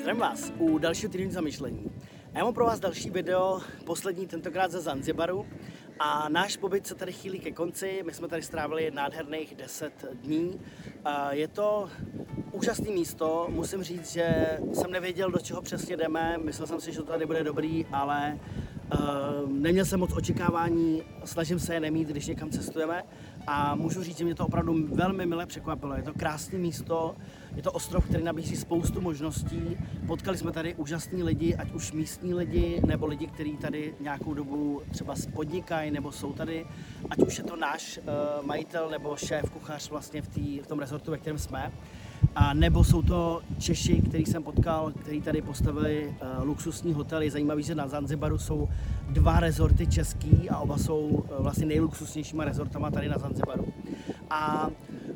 Zdravím 0.00 0.20
vás 0.20 0.52
u 0.58 0.78
dalšího 0.78 1.12
týdenního 1.12 1.34
zamyšlení. 1.34 1.90
A 2.34 2.38
já 2.38 2.44
mám 2.44 2.54
pro 2.54 2.64
vás 2.64 2.80
další 2.80 3.10
video, 3.10 3.60
poslední 3.84 4.26
tentokrát 4.26 4.70
ze 4.70 4.80
Zanzibaru. 4.80 5.46
A 5.98 6.28
náš 6.28 6.56
pobyt 6.56 6.86
se 6.86 6.94
tady 6.94 7.12
chýlí 7.12 7.40
ke 7.40 7.52
konci, 7.52 8.02
my 8.06 8.12
jsme 8.12 8.28
tady 8.28 8.42
strávili 8.42 8.90
nádherných 8.90 9.54
10 9.54 10.04
dní. 10.12 10.60
Je 11.30 11.48
to 11.48 11.90
úžasné 12.60 12.90
místo, 12.90 13.46
musím 13.50 13.82
říct, 13.82 14.12
že 14.12 14.58
jsem 14.72 14.90
nevěděl, 14.90 15.30
do 15.30 15.38
čeho 15.38 15.62
přesně 15.62 15.96
jdeme, 15.96 16.38
myslel 16.44 16.66
jsem 16.66 16.80
si, 16.80 16.92
že 16.92 16.98
to 16.98 17.04
tady 17.04 17.26
bude 17.26 17.44
dobrý, 17.44 17.86
ale 17.92 18.38
Uh, 18.94 19.52
neměl 19.52 19.84
jsem 19.84 20.00
moc 20.00 20.12
očekávání, 20.16 21.02
snažím 21.24 21.58
se 21.58 21.74
je 21.74 21.80
nemít, 21.80 22.08
když 22.08 22.26
někam 22.26 22.50
cestujeme 22.50 23.02
a 23.46 23.74
můžu 23.74 24.02
říct, 24.02 24.18
že 24.18 24.24
mě 24.24 24.34
to 24.34 24.46
opravdu 24.46 24.86
velmi 24.94 25.26
milé 25.26 25.46
překvapilo. 25.46 25.94
Je 25.94 26.02
to 26.02 26.12
krásné 26.14 26.58
místo, 26.58 27.14
je 27.56 27.62
to 27.62 27.72
ostrov, 27.72 28.04
který 28.04 28.24
nabízí 28.24 28.56
spoustu 28.56 29.00
možností. 29.00 29.76
Potkali 30.06 30.38
jsme 30.38 30.52
tady 30.52 30.74
úžasní 30.74 31.22
lidi, 31.22 31.54
ať 31.54 31.72
už 31.72 31.92
místní 31.92 32.34
lidi, 32.34 32.80
nebo 32.86 33.06
lidi, 33.06 33.26
kteří 33.26 33.56
tady 33.56 33.94
nějakou 34.00 34.34
dobu 34.34 34.82
třeba 34.90 35.14
podnikají, 35.32 35.90
nebo 35.90 36.12
jsou 36.12 36.32
tady, 36.32 36.66
ať 37.10 37.18
už 37.18 37.38
je 37.38 37.44
to 37.44 37.56
náš 37.56 37.98
uh, 37.98 38.46
majitel 38.46 38.90
nebo 38.90 39.16
šéf, 39.16 39.50
kuchař 39.50 39.90
vlastně 39.90 40.22
v, 40.22 40.28
tý, 40.28 40.58
v 40.58 40.66
tom 40.66 40.78
rezortu, 40.78 41.10
ve 41.10 41.18
kterém 41.18 41.38
jsme. 41.38 41.72
A 42.36 42.54
nebo 42.54 42.84
jsou 42.84 43.02
to 43.02 43.40
Češi, 43.58 44.02
který 44.02 44.26
jsem 44.26 44.42
potkal, 44.42 44.92
který 45.00 45.20
tady 45.20 45.42
postavili 45.42 46.14
uh, 46.38 46.46
luxusní 46.46 46.92
hotel. 46.92 47.22
Je 47.22 47.30
zajímavý, 47.30 47.62
že 47.62 47.74
na 47.74 47.88
Zanzibaru 47.88 48.38
jsou 48.38 48.68
dva 49.08 49.40
rezorty 49.40 49.86
český 49.86 50.50
a 50.50 50.58
oba 50.58 50.78
jsou 50.78 50.98
uh, 51.00 51.22
vlastně 51.38 51.66
nejluxusnějšíma 51.66 52.44
rezortama 52.44 52.90
tady 52.90 53.08
na 53.08 53.18
Zanzibaru. 53.18 53.72
A 54.30 54.70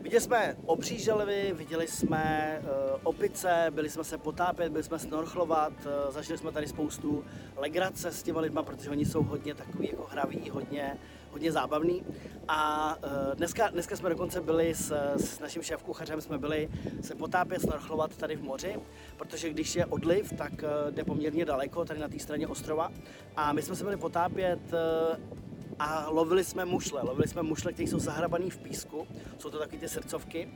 viděli 0.04 0.20
jsme 0.20 0.56
obří 0.66 0.98
želvy, 0.98 1.54
viděli 1.56 1.88
jsme 1.88 2.60
uh, 2.62 3.00
opice, 3.02 3.66
byli 3.70 3.90
jsme 3.90 4.04
se 4.04 4.18
potápět, 4.18 4.72
byli 4.72 4.84
jsme 4.84 4.98
snorchlovat, 4.98 5.72
uh, 5.86 6.12
zažili 6.12 6.38
jsme 6.38 6.52
tady 6.52 6.66
spoustu 6.66 7.24
legrace 7.56 8.12
s 8.12 8.22
těma 8.22 8.40
lidma, 8.40 8.62
protože 8.62 8.90
oni 8.90 9.06
jsou 9.06 9.22
hodně 9.22 9.54
takový 9.54 9.88
jako 9.88 10.06
hraví, 10.10 10.50
hodně, 10.50 10.98
hodně 11.30 11.52
zábavný. 11.52 12.04
A 12.48 12.94
uh, 12.96 13.34
dneska, 13.34 13.68
dneska 13.68 13.96
jsme 13.96 14.08
dokonce 14.08 14.40
byli 14.40 14.74
s, 14.74 15.14
s 15.16 15.40
naším 15.40 15.62
šéf-kuchařem, 15.62 16.20
jsme 16.20 16.38
byli 16.38 16.68
se 17.00 17.14
potápět, 17.14 17.60
snorchlovat 17.60 18.16
tady 18.16 18.36
v 18.36 18.42
moři, 18.42 18.76
protože 19.16 19.50
když 19.50 19.76
je 19.76 19.86
odliv, 19.86 20.32
tak 20.38 20.52
uh, 20.52 20.94
jde 20.94 21.04
poměrně 21.04 21.44
daleko, 21.44 21.84
tady 21.84 22.00
na 22.00 22.08
té 22.08 22.18
straně 22.18 22.46
ostrova. 22.46 22.92
A 23.36 23.52
my 23.52 23.62
jsme 23.62 23.76
se 23.76 23.84
byli 23.84 23.96
potápět 23.96 24.60
uh, 24.72 25.43
a 25.78 26.10
lovili 26.10 26.44
jsme 26.44 26.64
mušle. 26.64 27.02
Lovili 27.02 27.28
jsme 27.28 27.42
mušle, 27.42 27.72
které 27.72 27.88
jsou 27.88 27.98
zahrabané 27.98 28.50
v 28.50 28.58
písku, 28.58 29.06
jsou 29.38 29.50
to 29.50 29.58
takové 29.58 29.78
ty 29.78 29.88
srdcovky. 29.88 30.48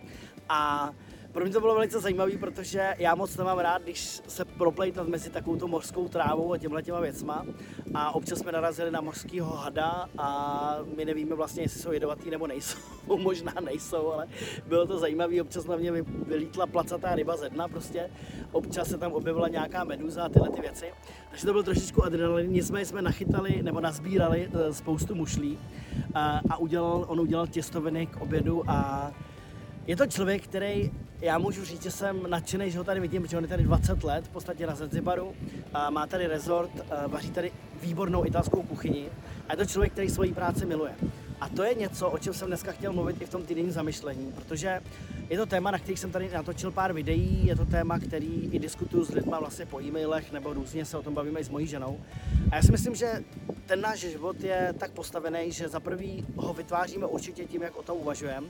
A 0.49 0.91
pro 1.39 1.45
mě 1.45 1.55
to 1.55 1.61
bylo 1.61 1.75
velice 1.75 2.01
zajímavé, 2.01 2.37
protože 2.37 2.95
já 2.99 3.15
moc 3.15 3.37
nemám 3.37 3.59
rád, 3.59 3.83
když 3.83 4.21
se 4.29 4.45
proplejtat 4.45 5.09
mezi 5.09 5.31
takovou 5.31 5.67
mořskou 5.67 6.09
trávou 6.09 6.53
a 6.53 6.59
těmhle 6.59 6.83
těma 6.83 7.01
věcma. 7.01 7.47
A 7.95 8.15
občas 8.15 8.39
jsme 8.39 8.53
narazili 8.53 8.91
na 8.91 9.01
mořského 9.01 9.57
hada 9.57 10.09
a 10.19 10.79
my 10.97 11.05
nevíme 11.05 11.35
vlastně, 11.35 11.63
jestli 11.63 11.81
jsou 11.81 11.93
jedovatý 11.93 12.31
nebo 12.31 12.47
nejsou. 12.47 12.79
Možná 13.17 13.53
nejsou, 13.65 14.13
ale 14.13 14.29
bylo 14.67 14.87
to 14.87 14.99
zajímavé. 14.99 15.41
Občas 15.43 15.67
na 15.67 15.77
mě 15.77 15.93
vylítla 16.27 16.67
placatá 16.67 17.15
ryba 17.15 17.37
ze 17.37 17.49
dna 17.49 17.69
prostě. 17.69 18.11
Občas 18.53 18.89
se 18.89 18.99
tam 18.99 19.13
objevila 19.13 19.49
nějaká 19.49 19.85
meduza 19.85 20.25
a 20.25 20.29
tyhle 20.29 20.49
ty 20.49 20.61
věci. 20.61 20.93
Takže 21.31 21.47
to 21.47 21.53
bylo 21.53 21.63
trošičku 21.63 22.05
adrenalin. 22.05 22.51
Nicméně 22.51 22.87
jsme 22.87 23.03
nachytali 23.03 23.63
nebo 23.63 23.81
nazbírali 23.81 24.51
eh, 24.53 24.73
spoustu 24.73 25.15
mušlí 25.15 25.59
a, 26.15 26.41
a 26.51 26.57
udělal, 26.57 27.05
on 27.09 27.21
udělal 27.21 27.47
těstoviny 27.47 28.07
k 28.07 28.17
obědu 28.21 28.71
a 28.71 29.11
je 29.87 29.97
to 29.97 30.07
člověk, 30.07 30.45
který 30.45 30.91
já 31.21 31.39
můžu 31.39 31.65
říct, 31.65 31.83
že 31.83 31.91
jsem 31.91 32.31
nadšený, 32.31 32.71
že 32.71 32.79
ho 32.79 32.85
tady 32.85 33.01
vidím, 33.01 33.23
protože 33.23 33.37
on 33.37 33.45
je 33.45 33.49
tady 33.49 33.63
20 33.63 34.05
let, 34.05 34.25
v 34.25 34.29
podstatě 34.29 34.67
na 34.67 34.75
Zanzibaru, 34.75 35.33
a 35.75 35.91
má 35.91 36.07
tady 36.07 36.27
rezort, 36.27 36.71
vaří 37.07 37.31
tady 37.31 37.53
výbornou 37.83 38.27
italskou 38.27 38.63
kuchyni 38.63 39.09
a 39.49 39.53
je 39.53 39.57
to 39.57 39.67
člověk, 39.67 39.93
který 39.93 40.09
svoji 40.11 40.35
práci 40.35 40.67
miluje. 40.67 40.95
A 41.41 41.49
to 41.49 41.63
je 41.63 41.75
něco, 41.75 42.11
o 42.11 42.19
čem 42.19 42.35
jsem 42.35 42.49
dneska 42.49 42.73
chtěl 42.73 42.93
mluvit 42.93 43.23
i 43.23 43.27
v 43.27 43.31
tom 43.31 43.43
týdenním 43.43 43.73
zamyšlení, 43.73 44.33
protože 44.33 44.81
je 45.31 45.39
to 45.39 45.47
téma, 45.47 45.71
na 45.71 45.79
kterých 45.79 45.99
jsem 45.99 46.13
tady 46.13 46.31
natočil 46.35 46.71
pár 46.71 46.93
videí, 46.93 47.47
je 47.47 47.57
to 47.57 47.65
téma, 47.65 47.99
který 47.99 48.49
i 48.53 48.59
diskutuju 48.59 49.05
s 49.05 49.09
lidmi 49.09 49.35
vlastně 49.41 49.67
po 49.67 49.81
e-mailech 49.81 50.33
nebo 50.33 50.53
různě 50.53 50.85
se 50.85 50.99
o 50.99 51.03
tom 51.03 51.15
bavíme 51.15 51.41
i 51.41 51.45
s 51.45 51.49
mojí 51.49 51.67
ženou. 51.67 52.01
A 52.51 52.57
já 52.57 52.63
si 52.63 52.73
myslím, 52.73 52.95
že 52.95 53.25
ten 53.67 53.81
náš 53.81 53.99
život 53.99 54.41
je 54.41 54.75
tak 54.79 54.91
postavený, 54.91 55.53
že 55.53 55.69
za 55.69 55.81
prvý 55.81 56.27
ho 56.37 56.55
vytváříme 56.55 57.07
určitě 57.07 57.45
tím, 57.45 57.63
jak 57.63 57.77
o 57.77 57.83
tom 57.83 57.99
uvažujeme, 57.99 58.47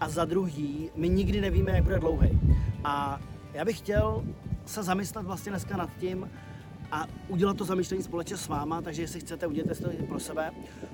a 0.00 0.08
za 0.08 0.24
druhý, 0.24 0.90
my 0.94 1.08
nikdy 1.08 1.40
nevíme, 1.40 1.72
jak 1.72 1.84
bude 1.84 1.98
dlouhý. 1.98 2.38
A 2.84 3.20
já 3.54 3.64
bych 3.64 3.78
chtěl 3.78 4.24
se 4.66 4.82
zamyslet 4.82 5.26
vlastně 5.26 5.52
dneska 5.52 5.76
nad 5.76 5.90
tím 6.00 6.30
a 6.92 7.06
udělat 7.28 7.56
to 7.56 7.64
zamýšlení 7.64 8.02
společně 8.02 8.36
s 8.36 8.48
váma, 8.48 8.82
takže 8.82 9.02
jestli 9.02 9.20
chcete, 9.20 9.46
udělat 9.46 9.78
to 9.78 10.06
pro 10.08 10.20
sebe. 10.20 10.52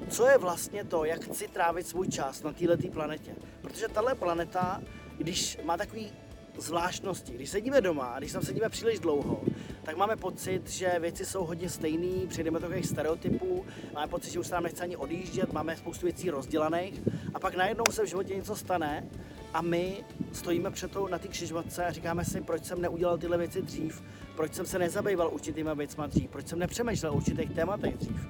Co 0.09 0.27
je 0.27 0.39
vlastně 0.39 0.85
to, 0.85 1.05
jak 1.05 1.25
chci 1.25 1.49
trávit 1.49 1.87
svůj 1.87 2.09
čas 2.09 2.43
na 2.43 2.53
této 2.53 2.89
planetě? 2.89 3.35
Protože 3.61 3.89
tahle 3.89 4.15
planeta, 4.15 4.83
když 5.19 5.59
má 5.65 5.77
takový 5.77 6.13
zvláštnosti. 6.59 7.33
Když 7.33 7.51
sedíme 7.51 7.81
doma 7.81 8.05
a 8.05 8.19
když 8.19 8.33
tam 8.33 8.43
sedíme 8.43 8.69
příliš 8.69 8.99
dlouho, 8.99 9.41
tak 9.83 9.97
máme 9.97 10.17
pocit, 10.17 10.71
že 10.71 10.99
věci 11.01 11.27
jsou 11.27 11.45
hodně 11.45 11.69
stejné, 11.69 12.27
přejdeme 12.27 12.59
do 12.59 12.67
takových 12.67 12.87
stereotypů, 12.87 13.67
máme 13.95 14.07
pocit, 14.07 14.31
že 14.31 14.39
už 14.39 14.47
se 14.47 14.55
nám 14.55 14.63
nechce 14.63 14.83
ani 14.83 14.97
odjíždět, 14.97 15.53
máme 15.53 15.77
spoustu 15.77 16.07
věcí 16.07 16.31
rozdělaných 16.31 17.01
a 17.35 17.41
pak 17.41 17.55
najednou 17.55 17.85
se 17.91 18.03
v 18.03 18.07
životě 18.07 18.35
něco 18.35 18.57
stane 18.57 19.07
a 19.55 19.63
my 19.63 20.05
stojíme 20.33 20.71
před 20.71 20.91
tou 20.91 21.09
na 21.09 21.19
té 21.19 21.29
křižovatce 21.29 21.87
a 21.87 21.93
říkáme 21.93 22.25
si, 22.25 22.41
proč 22.41 22.65
jsem 22.65 22.81
neudělal 22.81 23.19
tyhle 23.19 23.39
věci 23.39 23.63
dřív, 23.63 24.03
proč 24.37 24.55
jsem 24.55 24.67
se 24.67 24.79
nezabýval 24.79 25.31
určitýma 25.35 25.75
věcma 25.75 26.07
dřív, 26.07 26.31
proč 26.31 26.49
jsem 26.49 26.59
nepřemýšlel 26.59 27.13
o 27.13 27.17
určitých 27.17 27.55
tématech 27.55 27.97
dřív. 27.97 28.27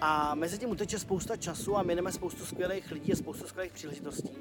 A 0.00 0.34
mezi 0.34 0.58
tím 0.58 0.70
uteče 0.70 0.98
spousta 0.98 1.36
času 1.36 1.76
a 1.76 1.82
mineme 1.82 2.12
spoustu 2.12 2.46
skvělých 2.46 2.90
lidí 2.90 3.12
a 3.12 3.16
spoustu 3.16 3.46
skvělých 3.46 3.72
příležitostí. 3.72 4.36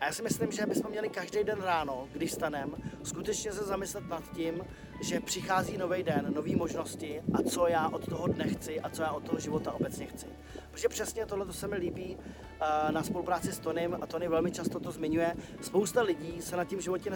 A 0.00 0.04
já 0.04 0.12
si 0.12 0.22
myslím, 0.22 0.52
že 0.52 0.66
bychom 0.66 0.90
měli 0.90 1.08
každý 1.08 1.44
den 1.44 1.62
ráno, 1.62 2.08
když 2.12 2.32
staneme, 2.32 2.72
skutečně 3.02 3.52
se 3.52 3.64
zamyslet 3.64 4.08
nad 4.08 4.32
tím, 4.32 4.64
že 5.02 5.20
přichází 5.20 5.76
nový 5.76 6.02
den, 6.02 6.34
nové 6.34 6.56
možnosti 6.56 7.22
a 7.34 7.42
co 7.42 7.66
já 7.66 7.88
od 7.88 8.08
toho 8.08 8.26
dne 8.26 8.48
chci 8.48 8.80
a 8.80 8.90
co 8.90 9.02
já 9.02 9.12
od 9.12 9.24
toho 9.24 9.38
života 9.38 9.72
obecně 9.72 10.06
chci. 10.06 10.26
Protože 10.70 10.88
přesně 10.88 11.26
tohle 11.26 11.52
se 11.52 11.68
mi 11.68 11.76
líbí 11.76 12.16
uh, 12.16 12.92
na 12.92 13.02
spolupráci 13.02 13.52
s 13.52 13.58
Tonym 13.58 13.98
a 14.00 14.06
Tony 14.06 14.28
velmi 14.28 14.50
často 14.50 14.80
to 14.80 14.90
zmiňuje. 14.90 15.34
Spousta 15.60 16.02
lidí 16.02 16.42
se 16.42 16.56
nad 16.56 16.64
tím 16.64 16.80
životě 16.80 17.10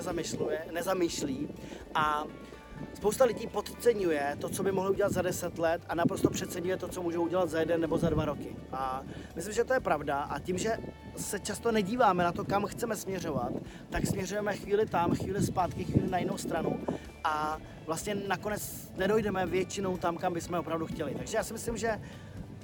nezamýšlí 0.71 1.49
a 1.95 2.25
Spousta 2.95 3.25
lidí 3.25 3.47
podceňuje 3.47 4.37
to, 4.41 4.49
co 4.49 4.63
by 4.63 4.73
mohli 4.73 4.91
udělat 4.91 5.13
za 5.13 5.23
10 5.23 5.59
let 5.59 5.83
a 5.89 5.95
naprosto 5.95 6.31
přeceňuje 6.31 6.77
to, 6.77 6.89
co 6.89 7.03
můžou 7.03 7.23
udělat 7.23 7.51
za 7.51 7.61
jeden 7.61 7.81
nebo 7.81 7.99
za 7.99 8.11
dva 8.11 8.25
roky. 8.25 8.57
A 8.73 9.03
myslím, 9.37 9.55
že 9.55 9.65
to 9.65 9.73
je 9.73 9.81
pravda 9.81 10.21
a 10.21 10.39
tím, 10.39 10.59
že 10.59 10.79
se 11.17 11.39
často 11.39 11.73
nedíváme 11.73 12.25
na 12.25 12.33
to, 12.33 12.45
kam 12.45 12.67
chceme 12.67 12.97
směřovat, 12.97 13.53
tak 13.91 14.07
směřujeme 14.07 14.57
chvíli 14.57 14.87
tam, 14.87 15.15
chvíli 15.15 15.43
zpátky, 15.43 15.85
chvíli 15.85 16.11
na 16.11 16.19
jinou 16.19 16.39
stranu 16.39 16.81
a 17.25 17.59
vlastně 17.87 18.15
nakonec 18.15 18.93
nedojdeme 18.97 19.47
většinou 19.47 19.97
tam, 19.97 20.17
kam 20.17 20.33
bychom 20.33 20.59
opravdu 20.59 20.87
chtěli. 20.87 21.15
Takže 21.15 21.37
já 21.37 21.45
si 21.45 21.53
myslím, 21.53 21.77
že 21.77 22.01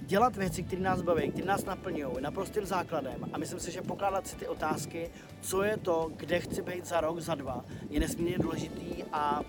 dělat 0.00 0.36
věci, 0.36 0.62
které 0.62 0.82
nás 0.82 1.02
baví, 1.02 1.30
které 1.30 1.46
nás 1.46 1.64
naplňují, 1.64 2.16
naprostým 2.20 2.66
základem. 2.66 3.30
A 3.32 3.38
myslím 3.38 3.60
si, 3.60 3.70
že 3.70 3.82
pokládat 3.82 4.26
si 4.26 4.36
ty 4.36 4.48
otázky, 4.48 5.10
co 5.40 5.62
je 5.62 5.76
to, 5.76 6.10
kde 6.16 6.40
chci 6.40 6.62
být 6.62 6.86
za 6.86 7.00
rok, 7.00 7.20
za 7.20 7.34
dva, 7.34 7.64
je 7.90 8.00
nesmírně 8.00 8.38
důležitý 8.38 9.04
a 9.12 9.42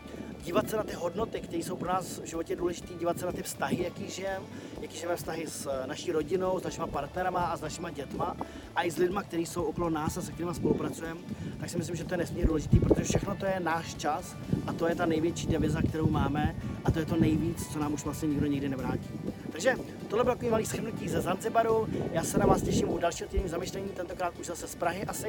dívat 0.44 0.70
se 0.70 0.78
na 0.78 0.84
ty 0.84 0.94
hodnoty, 0.94 1.42
které 1.42 1.58
jsou 1.58 1.76
pro 1.76 1.88
nás 1.88 2.20
v 2.20 2.26
životě 2.26 2.56
důležité, 2.56 2.94
dívat 2.94 3.20
se 3.20 3.26
na 3.26 3.32
ty 3.32 3.44
vztahy, 3.44 3.84
jaký 3.84 4.10
žijeme, 4.10 4.46
jaký 4.82 4.98
žijeme 4.98 5.16
vztahy 5.16 5.48
s 5.48 5.86
naší 5.86 6.12
rodinou, 6.12 6.60
s 6.60 6.64
našimi 6.64 6.88
partnerama 6.92 7.40
a 7.40 7.58
s 7.58 7.62
našimi 7.62 7.88
dětma 7.94 8.38
a 8.76 8.84
i 8.84 8.92
s 8.92 8.98
lidmi, 8.98 9.20
kteří 9.24 9.46
jsou 9.46 9.64
okolo 9.64 9.90
nás 9.90 10.18
a 10.18 10.22
se 10.22 10.32
kterými 10.32 10.56
spolupracujeme, 10.56 11.20
tak 11.60 11.70
si 11.70 11.78
myslím, 11.78 11.96
že 11.96 12.04
to 12.04 12.14
je 12.14 12.18
nesmírně 12.18 12.48
důležité, 12.48 12.80
protože 12.80 13.04
všechno 13.04 13.36
to 13.36 13.46
je 13.46 13.60
náš 13.60 13.96
čas 13.96 14.36
a 14.68 14.74
to 14.74 14.88
je 14.88 14.96
ta 14.96 15.06
největší 15.06 15.48
deviza, 15.48 15.82
kterou 15.82 16.10
máme 16.10 16.56
a 16.86 16.92
to 16.92 17.00
je 17.00 17.06
to 17.06 17.16
nejvíc, 17.16 17.74
co 17.74 17.80
nám 17.80 17.94
už 17.94 18.04
vlastně 18.04 18.28
nikdo 18.28 18.46
nikdy 18.46 18.70
nevrátí. 18.70 19.10
Takže 19.52 19.76
tohle 20.08 20.24
bylo 20.24 20.36
takový 20.36 20.52
malý 20.52 20.66
schrnutí 20.66 21.10
ze 21.10 21.22
Zanzibaru. 21.22 21.88
Já 22.12 22.24
se 22.24 22.38
na 22.38 22.46
vás 22.46 22.62
těším 22.62 22.90
u 22.90 22.98
dalšího 22.98 23.30
týdenního 23.30 23.52
zamýšlení, 23.52 23.90
tentokrát 23.90 24.34
už 24.40 24.46
zase 24.46 24.68
z 24.68 24.76
Prahy 24.76 25.04
asi. 25.04 25.28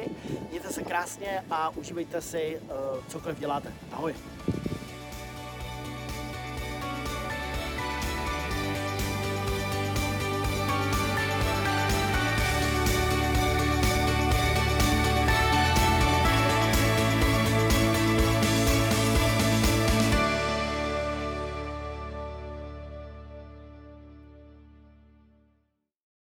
Mějte 0.49 0.69
se 0.69 0.83
krásně 0.83 1.43
a 1.51 1.69
užívejte 1.69 2.21
si 2.21 2.59
uh, 2.61 3.03
cokoliv 3.07 3.39
děláte. 3.39 3.73
Ahoj. 3.91 4.13